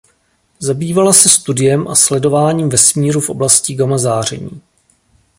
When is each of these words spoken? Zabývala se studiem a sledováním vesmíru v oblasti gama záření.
Zabývala 0.59 1.13
se 1.13 1.29
studiem 1.29 1.87
a 1.87 1.95
sledováním 1.95 2.69
vesmíru 2.69 3.19
v 3.21 3.29
oblasti 3.29 3.75
gama 3.75 3.97
záření. 3.97 4.61